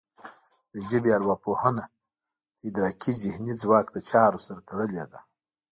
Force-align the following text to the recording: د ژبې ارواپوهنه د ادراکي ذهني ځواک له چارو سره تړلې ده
د 0.73 0.75
ژبې 0.89 1.09
ارواپوهنه 1.17 1.83
د 1.89 1.93
ادراکي 2.67 3.11
ذهني 3.23 3.53
ځواک 3.61 3.85
له 3.95 4.01
چارو 4.09 4.39
سره 4.45 4.59
تړلې 4.69 5.05
ده 5.11 5.19